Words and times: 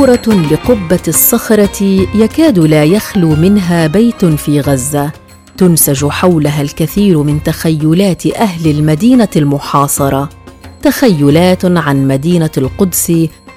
صورة 0.00 0.46
لقبة 0.50 1.00
الصخرة 1.08 2.06
يكاد 2.14 2.58
لا 2.58 2.84
يخلو 2.84 3.28
منها 3.28 3.86
بيت 3.86 4.24
في 4.24 4.60
غزة. 4.60 5.10
تنسج 5.56 6.06
حولها 6.06 6.62
الكثير 6.62 7.22
من 7.22 7.42
تخيلات 7.42 8.26
أهل 8.26 8.70
المدينة 8.70 9.28
المحاصرة. 9.36 10.28
تخيلات 10.82 11.64
عن 11.64 12.08
مدينة 12.08 12.50
القدس 12.58 13.12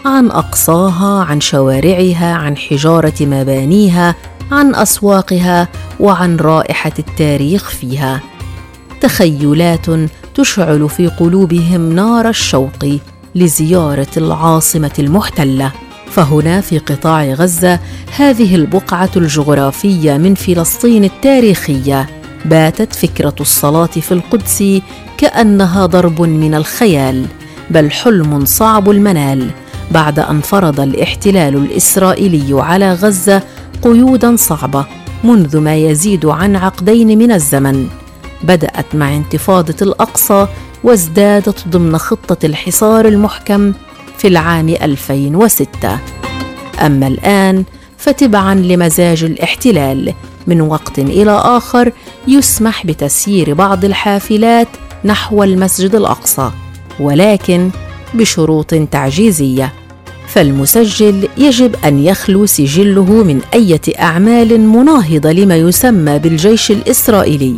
عن 0.05 0.31
أقصاها 0.31 1.23
عن 1.23 1.41
شوارعها 1.41 2.33
عن 2.33 2.57
حجارة 2.57 3.21
مبانيها 3.21 4.15
عن 4.51 4.75
أسواقها 4.75 5.67
وعن 5.99 6.35
رائحة 6.35 6.93
التاريخ 6.99 7.69
فيها. 7.69 8.21
تخيلات 9.01 9.85
تشعل 10.35 10.89
في 10.89 11.07
قلوبهم 11.07 11.93
نار 11.93 12.29
الشوق 12.29 12.99
لزيارة 13.35 14.11
العاصمة 14.17 14.93
المحتلة. 14.99 15.71
فهنا 16.15 16.61
في 16.61 16.77
قطاع 16.77 17.25
غزة 17.25 17.79
هذه 18.17 18.55
البقعة 18.55 19.09
الجغرافية 19.15 20.17
من 20.17 20.35
فلسطين 20.35 21.03
التاريخية. 21.03 22.09
باتت 22.45 22.95
فكرة 22.95 23.35
الصلاة 23.39 23.85
في 23.85 24.11
القدس 24.11 24.63
كأنها 25.17 25.85
ضرب 25.85 26.21
من 26.21 26.55
الخيال 26.55 27.25
بل 27.69 27.91
حلم 27.91 28.45
صعب 28.45 28.89
المنال. 28.89 29.49
بعد 29.91 30.19
أن 30.19 30.41
فرض 30.41 30.79
الاحتلال 30.79 31.55
الإسرائيلي 31.55 32.61
على 32.61 32.93
غزة 32.93 33.41
قيودا 33.81 34.35
صعبة 34.35 34.85
منذ 35.23 35.57
ما 35.57 35.75
يزيد 35.75 36.25
عن 36.25 36.55
عقدين 36.55 37.17
من 37.17 37.31
الزمن. 37.31 37.87
بدأت 38.43 38.95
مع 38.95 39.15
انتفاضة 39.15 39.75
الأقصى 39.81 40.47
وازدادت 40.83 41.67
ضمن 41.67 41.97
خطة 41.97 42.45
الحصار 42.45 43.05
المحكم 43.05 43.73
في 44.23 44.29
العام 44.29 44.69
2006 44.69 45.99
أما 46.85 47.07
الآن 47.07 47.63
فتبعا 47.97 48.55
لمزاج 48.55 49.23
الاحتلال. 49.23 50.13
من 50.47 50.61
وقت 50.61 50.99
إلى 50.99 51.31
آخر 51.31 51.91
يسمح 52.27 52.85
بتسيير 52.85 53.53
بعض 53.53 53.85
الحافلات 53.85 54.67
نحو 55.05 55.43
المسجد 55.43 55.95
الأقصى 55.95 56.51
ولكن 56.99 57.69
بشروط 58.13 58.75
تعجيزية. 58.75 59.73
فالمسجل 60.27 61.27
يجب 61.37 61.75
أن 61.85 62.03
يخلو 62.03 62.45
سجله 62.45 63.23
من 63.23 63.41
أية 63.53 63.81
أعمال 63.99 64.59
مناهضة 64.59 65.31
لما 65.31 65.55
يسمى 65.55 66.19
بالجيش 66.19 66.71
الإسرائيلي. 66.71 67.55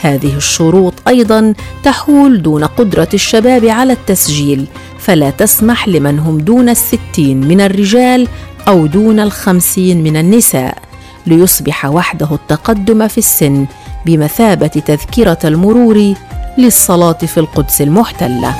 هذه 0.00 0.36
الشروط 0.36 0.94
أيضا 1.08 1.54
تحول 1.82 2.42
دون 2.42 2.64
قدرة 2.64 3.08
الشباب 3.14 3.64
على 3.64 3.92
التسجيل 3.92 4.66
فلا 4.98 5.30
تسمح 5.30 5.88
لمن 5.88 6.18
هم 6.18 6.38
دون 6.38 6.68
الستين 6.68 7.48
من 7.48 7.60
الرجال 7.60 8.28
أو 8.68 8.86
دون 8.86 9.20
الخمسين 9.20 10.02
من 10.02 10.16
النساء 10.16 10.78
ليصبح 11.26 11.84
وحده 11.84 12.28
التقدم 12.32 13.08
في 13.08 13.18
السن 13.18 13.66
بمثابة 14.06 14.66
تذكرة 14.66 15.38
المرور 15.44 16.14
للصلاة 16.58 17.12
في 17.12 17.38
القدس 17.40 17.80
المحتلة. 17.80 18.54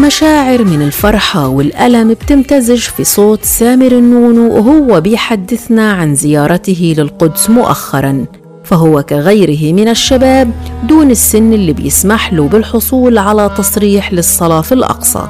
مشاعر 0.00 0.64
من 0.64 0.82
الفرحة 0.82 1.48
والألم 1.48 2.08
بتمتزج 2.08 2.78
في 2.78 3.04
صوت 3.04 3.44
سامر 3.44 3.92
النونو 3.92 4.54
وهو 4.54 5.00
بيحدثنا 5.00 5.92
عن 5.92 6.14
زيارته 6.14 6.94
للقدس 6.98 7.50
مؤخرا. 7.50 8.24
فهو 8.64 9.02
كغيره 9.02 9.72
من 9.72 9.88
الشباب 9.88 10.50
دون 10.88 11.10
السن 11.10 11.52
اللي 11.52 11.72
بيسمح 11.72 12.32
له 12.32 12.48
بالحصول 12.48 13.18
على 13.18 13.50
تصريح 13.56 14.12
للصلاة 14.12 14.60
في 14.60 14.72
الأقصى. 14.72 15.28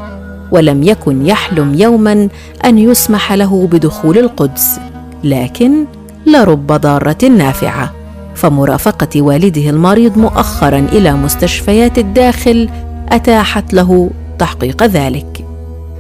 ولم 0.53 0.83
يكن 0.83 1.27
يحلم 1.27 1.75
يوما 1.75 2.29
أن 2.65 2.79
يسمح 2.79 3.33
له 3.33 3.69
بدخول 3.73 4.19
القدس 4.19 4.81
لكن 5.25 5.85
لرب 6.27 6.67
ضارة 6.67 7.25
نافعة. 7.25 7.93
فمرافقة 8.35 9.23
والده 9.23 9.71
المريض 9.71 10.19
مؤخرا 10.19 10.79
إلى 10.79 11.13
مستشفيات 11.13 11.99
الداخل 11.99 12.69
أتاحت 13.09 13.75
له 13.75 14.11
تحقيق 14.39 14.83
ذلك. 14.83 15.45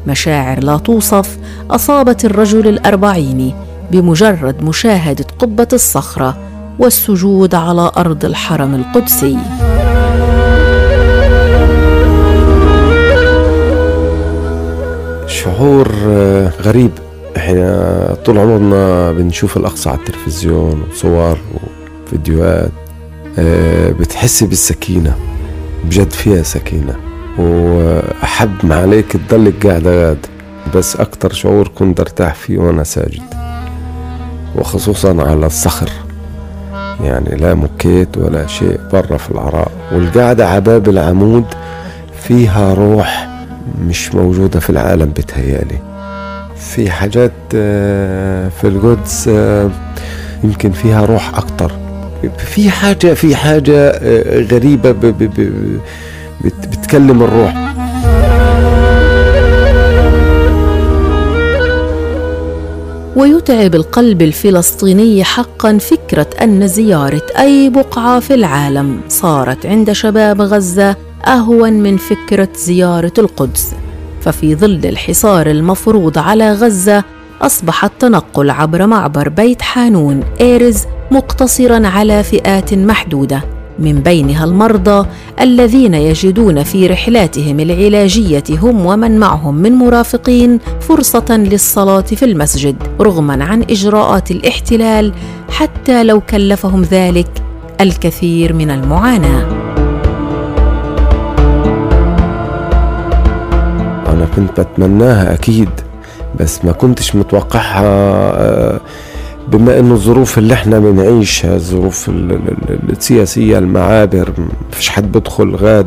مشاعر 0.07 0.65
لا 0.65 0.77
توصف 0.79 1.39
أصابت 1.71 2.25
الرجل 2.25 2.69
الأربعين 2.69 3.55
بمجرد 3.91 4.63
مشاهدة 4.63 5.25
قبة 5.39 5.69
الصخرة 5.73 6.37
والسجود 6.79 7.55
على 7.55 7.91
أرض 7.97 8.25
الحرم 8.25 8.75
القدسي. 8.75 9.39
شعور 15.27 15.89
آه، 16.07 16.51
غريب. 16.63 16.91
إحنا 17.37 18.17
طول 18.25 18.39
عمرنا 18.39 19.13
بنشوف 19.13 19.57
الأقصى 19.57 19.89
على 19.91 19.99
التلفزيون 19.99 20.83
وصور 20.91 21.39
وفيديوهات 22.07 22.71
آه، 23.39 23.91
بتحسي 23.91 24.47
بالسكينة 24.47 25.15
بجد 25.85 26.11
فيها 26.11 26.43
سكينة. 26.43 26.97
وأحب 27.39 28.51
ما 28.63 28.75
عليك 28.75 29.17
تضلك 29.29 29.67
قاعدة 29.67 30.03
قاعد 30.05 30.19
بس 30.75 30.97
أكتر 30.97 31.33
شعور 31.33 31.69
كنت 31.69 32.01
أرتاح 32.01 32.35
فيه 32.35 32.59
وأنا 32.59 32.85
ساجد. 32.85 33.23
وخصوصا 34.57 35.23
على 35.23 35.47
الصخر. 35.47 35.91
يعني 37.05 37.37
لا 37.37 37.55
مكيت 37.55 38.17
ولا 38.19 38.47
شيء 38.47 38.81
برا 38.93 39.17
في 39.17 39.31
العراء. 39.31 39.71
والقعدة 39.93 40.49
عباب 40.49 40.89
العمود 40.89 41.45
فيها 42.23 42.75
روح 42.75 43.29
مش 43.89 44.15
موجودة 44.15 44.61
في 44.61 44.71
العالم 44.71 45.11
بتهيألي. 45.11 45.79
في 46.57 46.91
حاجات 46.91 47.33
آه، 47.55 48.49
في 48.49 48.69
القدس 48.69 49.29
آه، 49.29 49.71
يمكن 50.45 50.71
فيها 50.73 51.07
روح 51.07 51.39
أكتر. 51.39 51.73
في 52.39 52.71
حاجة 52.71 53.15
في 53.15 53.37
حاجة 53.37 53.89
آه، 53.89 54.41
غريبة 54.41 54.93
بتكلم 56.87 57.23
الروح. 57.23 57.55
ويتعب 63.17 63.75
القلب 63.75 64.23
الفلسطيني 64.23 65.25
حقا 65.25 65.79
فكرة 65.79 66.27
أن 66.43 66.67
زيارة 66.69 67.23
أي 67.39 67.71
بقعة 67.71 68.21
في 68.21 68.35
العالم 68.35 69.01
صارت 69.09 69.67
عند 69.67 69.93
شباب 69.93 70.41
غزة 70.41 70.97
أهون 71.27 71.73
من 71.73 71.97
فكرة 71.97 72.49
زيارة 72.55 73.13
القدس. 73.19 73.75
ففي 74.21 74.55
ظل 74.55 74.81
الحصار 74.85 75.47
المفروض 75.47 76.19
على 76.19 76.53
غزة 76.53 77.05
أصبح 77.43 77.85
التنقل 77.85 78.51
عبر 78.51 78.87
معبر 78.87 79.29
بيت 79.29 79.63
حانون 79.63 80.25
إيرز 80.41 80.83
مقتصرا 81.11 81.87
على 81.87 82.23
فئات 82.23 82.75
محدودة. 82.75 83.56
من 83.79 84.01
بينها 84.01 84.45
المرضى 84.45 85.07
الذين 85.41 85.95
يجدون 85.95 86.63
في 86.63 86.87
رحلاتهم 86.87 87.61
العلاجية 87.61 88.45
هم 88.51 88.87
ومن 88.87 89.19
معهم 89.19 89.55
من 89.55 89.73
مرافقين 89.73 90.59
فرصة 90.81 91.25
للصلاة 91.31 92.01
في 92.01 92.25
المسجد 92.25 92.77
رغما 93.01 93.45
عن 93.45 93.63
إجراءات 93.63 94.31
الاحتلال 94.31 95.13
حتى 95.51 96.05
لو 96.05 96.21
كلفهم 96.21 96.83
ذلك 96.83 97.29
الكثير 97.81 98.53
من 98.53 98.71
المعاناة. 98.71 99.47
أنا 104.09 104.27
كنت 104.37 104.61
بتمناها 104.61 105.35
أكيد 105.35 105.69
بس 106.41 106.65
ما 106.65 106.73
كنتش 106.73 107.15
متوقعها 107.17 107.83
آه، 107.85 108.81
بما 109.49 109.79
انه 109.79 109.95
الظروف 109.95 110.39
اللي 110.39 110.55
إحنا 110.55 110.79
بنعيشها 110.79 111.55
الظروف 111.55 112.11
السياسية 112.91 113.59
المعابر 113.59 114.33
مفيش 114.73 114.89
حد 114.89 115.13
بدخل 115.13 115.55
غاد. 115.55 115.87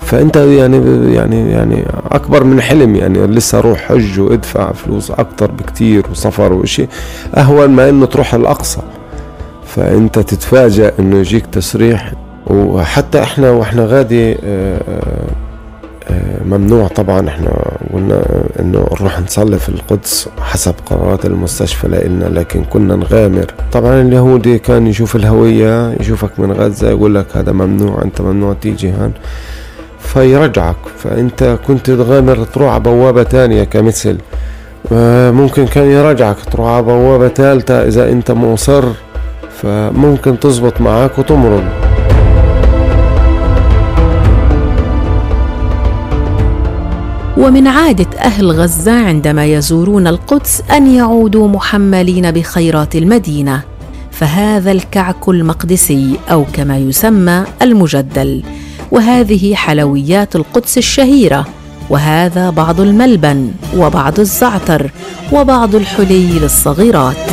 فأنت 0.00 0.36
يعني 0.36 1.14
يعني 1.14 1.50
يعني 1.50 1.84
أكبر 2.10 2.44
من 2.44 2.60
حلم 2.60 2.96
يعني 2.96 3.26
لسه 3.26 3.60
روح 3.60 3.78
حج 3.78 4.20
وادفع 4.20 4.72
فلوس 4.72 5.10
أكتر 5.10 5.50
بكتير 5.50 6.04
وسفر 6.10 6.52
وشيء 6.52 6.88
أهون 7.34 7.70
ما 7.70 7.88
انه 7.88 8.06
تروح 8.06 8.34
الأقصى. 8.34 8.80
فأنت 9.66 10.18
تتفاجأ 10.18 10.92
إنه 10.98 11.18
يجيك 11.18 11.46
تصريح 11.46 12.12
وحتى 12.46 13.22
إحنا 13.22 13.50
وإحنا 13.50 13.84
غادي 13.84 14.32
آه 14.44 14.80
ممنوع 16.50 16.88
طبعا. 16.88 17.28
إحنا 17.28 17.50
قلنا 17.92 18.22
إنه 18.60 18.78
نروح 18.78 19.20
نصلي 19.20 19.58
في 19.58 19.68
القدس 19.68 20.28
حسب 20.40 20.74
قرارات 20.86 21.26
المستشفى 21.26 21.88
لنا 21.88 22.24
لكن 22.24 22.64
كنا 22.64 22.96
نغامر. 22.96 23.46
طبعا 23.72 24.00
اليهودي 24.02 24.58
كان 24.58 24.86
يشوف 24.86 25.16
الهوية 25.16 25.92
يشوفك 26.00 26.40
من 26.40 26.52
غزة 26.52 26.90
يقول 26.90 27.14
لك 27.14 27.36
هذا 27.36 27.52
ممنوع 27.52 28.02
أنت 28.02 28.20
ممنوع 28.20 28.54
تيجي 28.60 28.90
هان. 28.90 29.12
فيرجعك. 29.98 30.76
فأنت 30.98 31.58
كنت 31.66 31.90
تغامر 31.90 32.44
تروح 32.44 32.72
على 32.72 32.82
بوابة 32.82 33.22
تانية 33.22 33.64
كمثل. 33.64 34.18
ممكن 35.40 35.66
كان 35.66 35.90
يرجعك 35.90 36.36
تروح 36.52 36.68
على 36.68 36.82
بوابة 36.82 37.28
ثالثة 37.28 37.88
إذا 37.88 38.12
أنت 38.12 38.30
مصر. 38.30 38.84
فممكن 39.62 40.40
تزبط 40.40 40.80
معاك 40.80 41.18
وتمرض 41.18 41.89
ومن 47.36 47.66
عادة 47.66 48.18
أهل 48.18 48.50
غزة 48.50 48.92
عندما 48.92 49.46
يزورون 49.46 50.06
القدس 50.06 50.62
أن 50.70 50.94
يعودوا 50.94 51.48
محملين 51.48 52.30
بخيرات 52.30 52.96
المدينة 52.96 53.62
فهذا 54.10 54.72
الكعك 54.72 55.28
المقدسي 55.28 56.16
أو 56.30 56.44
كما 56.52 56.78
يسمى 56.78 57.44
المجدل. 57.62 58.42
وهذه 58.90 59.54
حلويات 59.54 60.36
القدس 60.36 60.78
الشهيرة 60.78 61.46
وهذا 61.90 62.50
بعض 62.50 62.80
الملبن 62.80 63.50
وبعض 63.76 64.20
الزعتر 64.20 64.90
وبعض 65.32 65.74
الحلي 65.74 66.38
للصغيرات. 66.38 67.29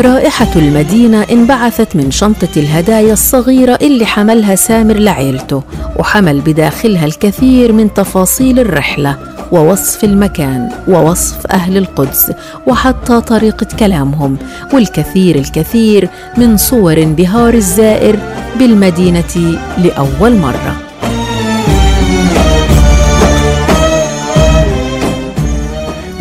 رائحة 0.00 0.48
المدينة 0.56 1.22
انبعثت 1.22 1.96
من 1.96 2.10
شنطة 2.10 2.48
الهدايا 2.56 3.12
الصغيرة 3.12 3.78
اللي 3.82 4.06
حملها 4.06 4.54
سامر 4.54 4.96
لعيلته 4.96 5.62
وحمل 5.98 6.40
بداخلها 6.40 7.06
الكثير 7.06 7.72
من 7.72 7.94
تفاصيل 7.94 8.58
الرحلة 8.58 9.18
ووصف 9.52 10.04
المكان 10.04 10.68
ووصف 10.88 11.46
أهل 11.46 11.76
القدس 11.76 12.32
وحتى 12.66 13.20
طريقة 13.20 13.66
كلامهم 13.78 14.36
والكثير 14.74 15.36
الكثير 15.36 16.08
من 16.36 16.56
صور 16.56 17.02
انبهار 17.02 17.54
الزائر 17.54 18.18
بالمدينة 18.58 19.58
لأول 19.78 20.36
مرة. 20.36 20.89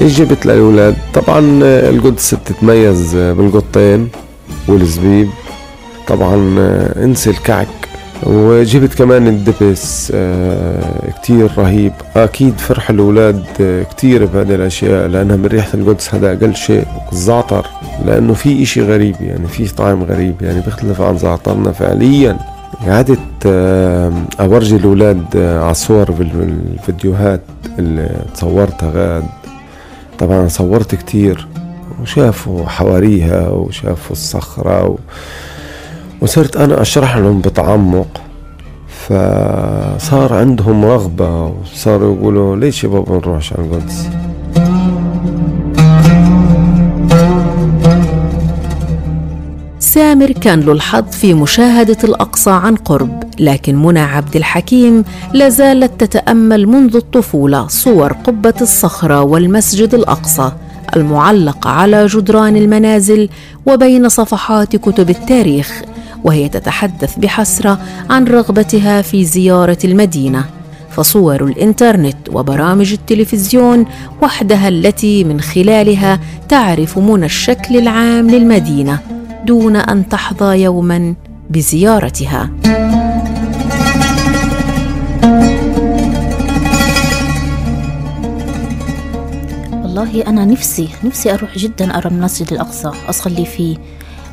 جبت 0.08 0.46
للأولاد. 0.46 0.96
طبعا 1.14 1.40
القدس 1.64 2.34
بتتميز 2.36 3.16
بالقطين 3.16 4.10
والزبيب. 4.68 5.30
طبعا 6.08 6.56
انسي 7.04 7.30
الكعك. 7.30 7.68
وجبت 8.24 8.94
كمان 8.94 9.28
الدبس 9.28 10.12
آه، 10.16 11.12
كتير 11.22 11.50
رهيب. 11.58 11.92
أكيد 12.16 12.58
فرح 12.58 12.90
الأولاد 12.90 13.44
كتير 13.92 14.26
بهذه 14.26 14.56
الأشياء 14.56 15.08
لأنها 15.08 15.36
من 15.36 15.46
ريحة 15.46 15.70
القدس 15.74 16.16
هذا 16.16 16.34
أقل 16.34 16.56
شيء 16.56 16.86
الزعتر. 17.12 17.66
لأنه 18.06 18.34
في 18.34 18.64
إشي 18.64 18.82
غريب 18.82 19.16
يعني 19.22 19.48
في 19.48 19.68
طعم 19.76 20.04
غريب 20.04 20.36
يعني 20.42 20.62
بيختلف 20.62 21.02
عن 21.02 21.18
زعترنا 21.18 21.72
فعليا. 21.72 22.38
قعدت 22.88 23.20
آه، 23.46 24.12
أورجي 24.40 24.76
الأولاد 24.76 25.24
آه، 25.36 25.62
على 25.62 25.72
الصور 25.72 26.12
بالفيديوهات 26.12 27.42
اللي 27.80 28.10
تصورتها 28.36 28.92
غاد 28.96 29.24
طبعا 30.20 30.48
صورت 30.48 30.96
كتير 30.96 31.48
وشافوا 32.02 32.66
حواريها 32.66 33.50
وشافوا 33.50 34.12
الصخرة 34.12 34.88
و... 34.88 34.96
وصرت 36.22 36.58
أنا 36.58 36.82
أشرح 36.82 37.18
لهم 37.18 37.42
بتعمق. 37.42 38.22
فصار 39.08 40.34
عندهم 40.34 40.86
رغبة 40.86 41.46
وصاروا 41.46 42.16
يقولوا 42.16 42.56
ليش 42.56 42.84
يا 42.84 42.90
بابا 42.90 43.16
نروحش 43.16 43.54
على 43.54 43.62
القدس 43.66 44.10
سامر 50.00 50.32
كان 50.32 50.60
له 50.60 50.72
الحظ 50.72 51.12
في 51.12 51.34
مشاهدة 51.34 51.98
الأقصى 52.04 52.52
عن 52.52 52.76
قرب 52.76 53.24
لكن 53.40 53.76
منى 53.76 54.00
عبد 54.00 54.36
الحكيم 54.36 55.04
لا 55.34 55.50
زالت 55.50 56.04
تتأمل 56.04 56.68
منذ 56.68 56.96
الطفولة 56.96 57.68
صور 57.68 58.14
قبة 58.14 58.54
الصخرة 58.62 59.22
والمسجد 59.22 59.94
الأقصى 59.94 60.52
المعلقة 60.96 61.70
على 61.70 62.06
جدران 62.06 62.56
المنازل 62.56 63.30
وبين 63.66 64.10
صفحات 64.10 64.76
كتب 64.76 65.10
التاريخ 65.10 65.82
وهي 66.24 66.50
تتحدث 66.50 67.20
بحسرة 67.20 67.80
عن 68.10 68.26
رغبتها 68.26 69.02
في 69.02 69.26
زيارة 69.26 69.80
المدينة. 69.84 70.46
فصور 70.92 71.44
الإنترنت 71.44 72.18
وبرامج 72.32 72.92
التلفزيون 72.94 73.86
وحدها 74.22 74.68
التي 74.68 75.24
من 75.24 75.42
خلالها 75.42 76.20
تعرف 76.50 76.98
منى 76.98 77.26
الشكل 77.26 77.78
العام 77.78 78.30
للمدينة. 78.30 79.19
دون 79.46 79.76
أن 79.76 80.10
تحظى 80.10 80.64
يوما 80.64 81.16
بزيارتها. 81.50 82.50
والله 89.74 90.28
أنا 90.28 90.46
نفسي 90.46 90.90
نفسي 91.04 91.34
أروح 91.34 91.58
جدا 91.58 91.98
أرى 91.98 92.10
المسجد 92.10 92.54
الأقصى 92.54 92.92
أصلي 93.10 93.46
فيه. 93.46 93.78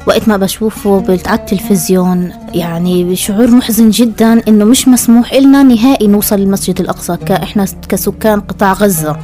وقت 0.06 0.28
ما 0.28 0.36
بشوفه 0.36 1.04
على 1.08 1.40
التلفزيون 1.40 2.32
يعني 2.54 3.16
شعور 3.16 3.50
محزن 3.50 3.90
جدا 3.90 4.42
إنه 4.48 4.64
مش 4.64 4.88
مسموح 4.88 5.32
إلنا 5.32 5.62
نهائي 5.62 6.06
نوصل 6.06 6.36
للمسجد 6.36 6.80
الأقصى 6.80 7.16
كإحنا 7.16 7.66
كسكان 7.88 8.40
قطاع 8.40 8.72
غزة. 8.72 9.16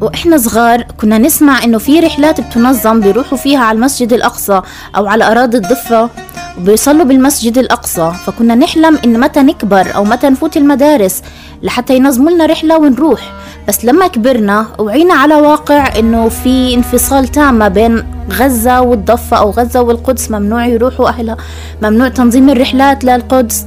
وإحنا 0.00 0.36
صغار 0.36 0.82
كنا 0.82 1.18
نسمع 1.18 1.64
إنه 1.64 1.78
في 1.78 2.00
رحلات 2.00 2.40
بتنظم 2.40 3.00
بيروحوا 3.00 3.38
فيها 3.38 3.60
على 3.60 3.76
المسجد 3.76 4.12
الأقصى 4.12 4.62
أو 4.96 5.06
على 5.06 5.24
أراضي 5.32 5.56
الضفة 5.56 6.10
وبيصلوا 6.58 7.04
بالمسجد 7.04 7.58
الأقصى. 7.58 8.12
فكنا 8.26 8.54
نحلم 8.54 8.98
إن 9.04 9.20
متى 9.20 9.42
نكبر 9.42 9.94
أو 9.94 10.04
متى 10.04 10.28
نفوت 10.28 10.56
المدارس 10.56 11.22
لحتى 11.62 11.96
ينظموا 11.96 12.30
لنا 12.30 12.46
رحلة 12.46 12.78
ونروح. 12.78 13.32
بس 13.68 13.84
لما 13.84 14.06
كبرنا 14.06 14.66
وعينا 14.78 15.14
على 15.14 15.34
واقع 15.34 15.98
إنه 15.98 16.28
في 16.28 16.74
انفصال 16.74 17.28
تام 17.28 17.54
ما 17.54 17.68
بين 17.68 18.04
غزة 18.30 18.80
والضفة 18.80 19.36
أو 19.36 19.50
غزة 19.50 19.82
والقدس 19.82 20.30
ممنوع 20.30 20.66
يروحوا 20.66 21.08
أهلها 21.08 21.36
ممنوع 21.82 22.08
تنظيم 22.08 22.50
الرحلات 22.50 23.04
للقدس. 23.04 23.66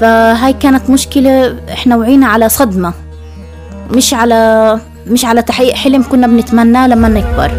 فهاي 0.00 0.52
كانت 0.52 0.90
مشكلة 0.90 1.56
إحنا 1.72 1.96
وعينا 1.96 2.26
على 2.26 2.48
صدمة 2.48 2.92
مش 3.90 4.14
على 4.14 4.80
مش 5.06 5.24
على 5.24 5.42
تحقيق 5.42 5.74
حلم 5.74 6.02
كنا 6.02 6.26
بنتمناه 6.26 6.86
لما 6.86 7.08
نكبر 7.08 7.50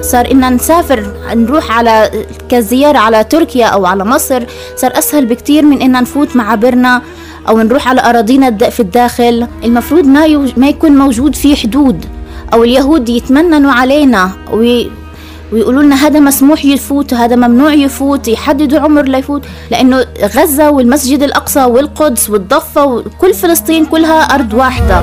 صار 0.00 0.30
إننا 0.30 0.50
نسافر 0.50 1.06
نروح 1.34 1.78
على 1.78 2.10
كزيارة 2.48 2.98
على 2.98 3.24
تركيا 3.24 3.66
أو 3.66 3.86
على 3.86 4.04
مصر 4.04 4.42
صار 4.76 4.98
أسهل 4.98 5.26
بكتير 5.26 5.64
من 5.64 5.82
إننا 5.82 6.00
نفوت 6.00 6.36
معابرنا 6.36 7.02
أو 7.48 7.58
نروح 7.58 7.88
على 7.88 8.00
أراضينا 8.00 8.70
في 8.70 8.80
الداخل 8.80 9.46
المفروض 9.64 10.06
ما. 10.06 10.52
ما 10.56 10.68
يكون 10.68 10.98
موجود 10.98 11.34
في 11.34 11.56
حدود 11.56 12.04
أو 12.54 12.64
اليهود 12.64 13.08
يتمننوا 13.08 13.72
علينا. 13.72 14.30
ويقولوا 15.52 15.82
لنا 15.82 15.96
هذا 15.96 16.20
مسموح 16.20 16.64
يفوت 16.64 17.12
وهذا 17.12 17.36
ممنوع 17.36 17.72
يفوت 17.74 18.28
يحددوا 18.28 18.80
عمر 18.80 19.02
ليفوت 19.02 19.42
لأنه 19.70 20.06
غزة 20.36 20.70
والمسجد 20.70 21.22
الأقصى 21.22 21.64
والقدس 21.64 22.30
والضفة 22.30 22.84
وكل 22.84 23.34
فلسطين 23.34 23.86
كلها 23.86 24.20
أرض 24.20 24.54
واحدة. 24.54 25.02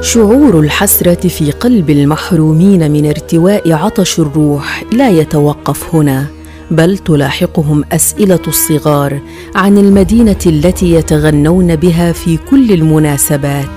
شعور 0.00 0.60
الحسرة 0.60 1.28
في 1.28 1.50
قلب 1.50 1.90
المحرومين 1.90 2.90
من 2.90 3.06
ارتواء 3.06 3.72
عطش 3.72 4.18
الروح 4.20 4.84
لا 4.92 5.08
يتوقف 5.08 5.94
هنا 5.94 6.26
بل 6.70 6.98
تلاحقهم 6.98 7.84
أسئلة 7.92 8.40
الصغار 8.48 9.20
عن 9.54 9.78
المدينة 9.78 10.36
التي 10.46 10.92
يتغنون 10.92 11.76
بها 11.76 12.12
في 12.12 12.38
كل 12.50 12.72
المناسبات. 12.72 13.68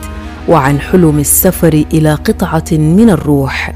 وعن 0.49 0.79
حلم 0.79 1.19
السفر 1.19 1.85
إلى 1.93 2.13
قطعة 2.13 2.65
من 2.71 3.09
الروح. 3.09 3.75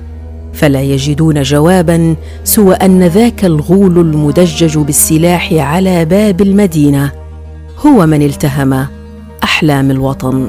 فلا 0.53 0.81
يجدون 0.81 1.41
جوابا 1.41 2.15
سوى 2.43 2.75
أن 2.75 3.03
ذاك 3.03 3.45
الغول 3.45 3.99
المدجج 3.99 4.77
بالسلاح 4.77 5.53
على 5.53 6.05
باب 6.05 6.41
المدينة 6.41 7.11
هو 7.85 8.05
من 8.05 8.21
التهم 8.21 8.87
أحلام 9.43 9.91
الوطن. 9.91 10.47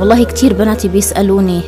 والله 0.00 0.24
كتير 0.24 0.52
بناتي 0.52 0.88
بيسألوني 0.88 1.60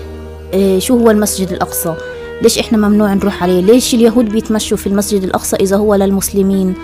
إيه 0.52 0.78
شو 0.78 0.98
هو 0.98 1.10
المسجد 1.10 1.52
الأقصى؟ 1.52 1.94
ليش 2.42 2.58
إحنا 2.58 2.88
ممنوع 2.88 3.14
نروح 3.14 3.42
عليه؟ 3.42 3.60
ليش 3.60 3.94
اليهود 3.94 4.28
بيتمشوا 4.28 4.76
في 4.76 4.86
المسجد 4.86 5.22
الأقصى 5.22 5.56
إذا 5.56 5.76
هو 5.76 5.94
للمسلمين؟ 5.94 6.74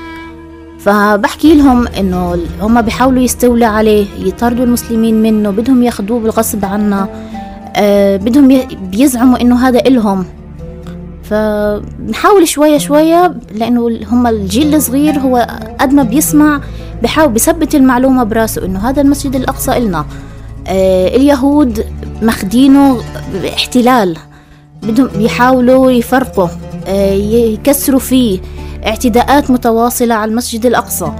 فبحكي 0.84 1.54
لهم 1.54 1.86
إنه 1.86 2.38
هم 2.60 2.82
بيحاولوا 2.82 3.22
يستولوا 3.22 3.66
عليه 3.66 4.06
يطردوا 4.18 4.64
المسلمين 4.64 5.22
منه 5.22 5.50
بدهم 5.50 5.82
ياخذوه 5.82 6.20
بالغصب 6.20 6.64
عنا 6.64 7.08
أه 7.76 8.16
بدهم 8.16 8.60
بيزعموا 8.90 9.40
إنه 9.40 9.68
هذا 9.68 9.78
إلهم. 9.78 10.26
فنحاول 11.22 12.48
شوية 12.48 12.78
شوية 12.78 13.34
لأنه 13.54 14.00
هم 14.10 14.26
الجيل 14.26 14.74
الصغير 14.74 15.18
هو 15.18 15.46
قد 15.80 15.92
ما 15.92 16.02
بيسمع 16.02 16.60
بحاول 17.02 17.32
بثبت 17.32 17.74
المعلومة 17.74 18.24
براسه 18.24 18.64
إنه 18.64 18.88
هذا 18.88 19.02
المسجد 19.02 19.36
الأقصى 19.36 19.76
إلنا. 19.76 20.04
أه 20.66 21.16
اليهود 21.16 21.84
مخدينه 22.22 22.98
احتلال 23.54 24.16
بدهم 24.82 25.06
بيحاولوا 25.06 25.90
يفرقوا 25.90 26.48
آه، 26.86 27.12
يكسروا 27.12 28.00
فيه. 28.00 28.40
اعتداءات 28.86 29.50
متواصلة 29.50 30.14
على 30.14 30.30
المسجد 30.30 30.66
الأقصى. 30.66 31.12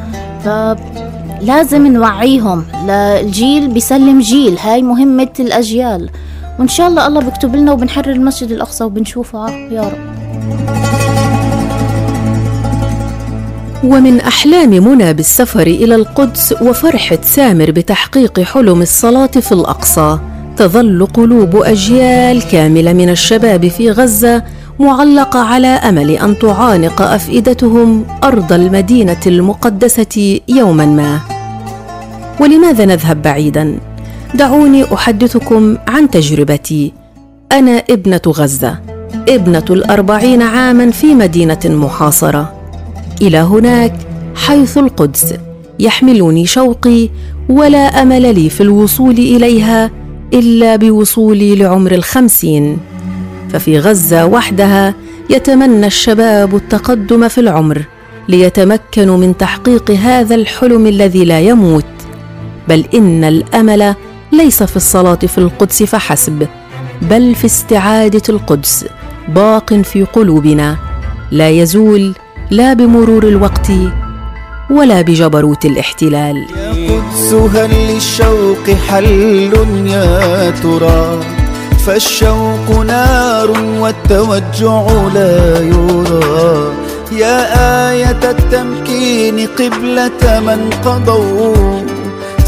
فلازم 0.45 1.87
نوعيهم. 1.87 2.65
للجيل 2.89 3.69
بيسلم 3.69 4.21
جيل. 4.21 4.59
هاي 4.59 4.83
مهمة 4.83 5.33
الأجيال. 5.41 6.11
وإن 6.59 6.69
شاء 6.69 6.89
الله 6.89 7.07
الله 7.07 7.21
بيكتب 7.21 7.57
لنا 7.57 7.73
وبنحرر 7.73 8.13
المسجد 8.13 8.51
الأقصى 8.51 8.85
وبنشوفه. 8.85 9.51
يا 9.51 9.83
رب. 9.83 10.13
ومن 13.85 14.21
أحلام 14.21 14.71
منى 14.71 15.13
بالسفر 15.13 15.67
إلى 15.67 15.95
القدس 15.95 16.55
وفرحة 16.63 17.19
سامر 17.23 17.71
بتحقيق 17.71 18.41
حلم 18.41 18.83
الصلاة 18.83 19.27
في 19.27 19.53
الأقصى 19.53 20.19
تظل 20.57 21.07
قلوب 21.07 21.57
أجيال 21.57 22.43
كاملة 22.43 22.93
من 22.93 23.11
الشباب 23.11 23.69
في 23.69 23.91
غزة 23.91 24.43
معلقة 24.81 25.41
على 25.41 25.67
أمل 25.67 26.11
أن 26.11 26.39
تعانق 26.39 27.03
أفئدتهم 27.03 28.05
أرض 28.25 28.53
المدينة 28.53 29.21
المقدسة 29.27 30.41
يوما 30.49 30.87
ما. 30.87 31.21
ولماذا 32.41 32.85
نذهب 32.85 33.23
بعيدا؟ 33.23 33.79
دعوني 34.35 34.95
أحدثكم 34.95 35.77
عن 35.89 36.11
تجربتي. 36.11 36.93
أنا 37.53 37.83
ابنة 37.91 38.21
غزة 38.29 38.79
ابنة 39.29 39.65
الأربعين 39.71 40.43
عاما 40.43 40.91
في 40.91 41.15
مدينة 41.15 41.61
محاصرة. 41.65 42.53
إلى 43.23 43.39
هناك 43.39 43.95
حيث 44.35 44.79
القدس 44.79 45.35
يحملني 45.79 46.47
شوقي 46.47 47.09
ولا 47.49 47.79
أمل 48.03 48.35
لي 48.35 48.51
في 48.51 48.61
الوصول 48.61 49.15
إليها 49.15 49.91
إلا 50.35 50.77
بوصولي 50.77 51.57
لعمر 51.57 51.93
الخمسين. 51.93 52.79
ففي 53.53 53.79
غزة 53.79 54.27
وحدها 54.27 54.95
يتمنى 55.31 55.87
الشباب 55.87 56.57
التقدم 56.57 57.29
في 57.29 57.39
العمر 57.39 57.85
ليتمكنوا 58.29 59.17
من 59.17 59.37
تحقيق 59.37 59.91
هذا 59.91 60.35
الحلم 60.35 60.87
الذي 60.87 61.25
لا 61.25 61.41
يموت. 61.41 61.85
بل 62.69 62.85
إن 62.95 63.25
الأمل 63.25 63.95
ليس 64.33 64.63
في 64.63 64.77
الصلاة 64.77 65.15
في 65.15 65.39
القدس 65.39 65.83
فحسب 65.83 66.47
بل 67.03 67.35
في 67.35 67.45
استعادة 67.45 68.23
القدس 68.29 68.85
باق 69.29 69.75
في 69.75 70.03
قلوبنا. 70.05 70.77
لا 71.31 71.51
يزول 71.51 72.15
لا 72.51 72.73
بمرور 72.73 73.29
الوقت 73.29 73.73
ولا 74.71 75.03
بجبروت 75.03 75.65
الاحتلال. 75.65 76.37
يا 76.37 77.01
قدس 77.01 77.35
هل 77.35 77.95
للشوق 77.95 78.71
حل 78.89 79.53
يا 79.87 80.51
ترى 80.51 81.21
فالشوق 81.87 82.85
نار 82.87 83.51
والتوجع 83.81 84.87
لا 85.15 85.59
يرى. 85.61 86.73
يا 87.13 87.39
آية 87.91 88.31
التمكين 88.31 89.49
قبلة 89.59 90.41
من 90.41 90.71
قضوا. 90.85 91.81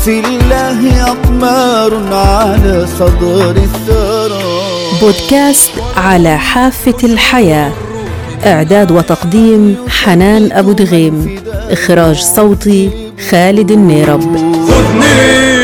في 0.04 0.20
الله 0.20 1.10
أقمار 1.10 2.14
على 2.14 2.86
صدر 2.98 3.50
الثرى. 3.50 4.42
بودكاست 5.00 5.70
على 5.96 6.38
حافة 6.38 6.96
الحياة. 7.04 7.72
إعداد 8.46 8.90
وتقديم 8.90 9.76
حنان 9.88 10.52
أبو 10.52 10.72
دغيم. 10.72 11.40
إخراج 11.70 12.16
صوتي 12.16 12.90
خالد 13.30 13.70
النيرب. 13.70 14.20
خذني 14.68 15.63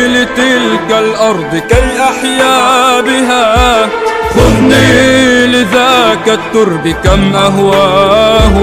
الأرض 0.93 1.63
كي 1.69 2.03
أحيا 2.03 3.01
بها 3.01 3.89
خذني 4.35 5.47
لذاك 5.47 6.29
الترب 6.29 6.95
كم 7.05 7.37
أهواه. 7.37 8.55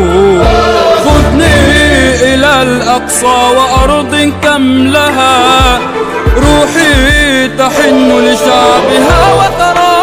خذني 1.05 1.55
إلى 2.33 2.61
الأقصى 2.61 3.37
وأرض 3.57 4.31
كم 4.43 4.87
لها. 4.87 5.79
روحي 6.37 7.47
تحن 7.47 8.11
لشعبها 8.25 9.33
وترى 9.33 9.96